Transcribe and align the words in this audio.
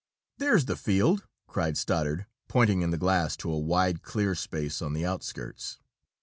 "There's 0.39 0.65
the 0.65 0.75
field!" 0.75 1.27
cried 1.45 1.77
Stoddard, 1.77 2.25
pointing 2.47 2.81
in 2.81 2.89
the 2.89 2.97
glass 2.97 3.37
to 3.37 3.51
a 3.51 3.59
wide 3.59 4.01
clear 4.01 4.33
space 4.33 4.81
on 4.81 4.93
the 4.93 5.05
outskirts. 5.05 5.77